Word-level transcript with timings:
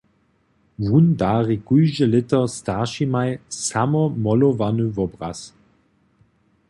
Wón 0.87 1.07
dari 1.21 1.55
kóžde 1.67 2.05
lěto 2.13 2.39
staršimaj 2.57 3.29
samo 3.67 4.03
molowany 4.23 4.85
wobraz. 4.95 5.39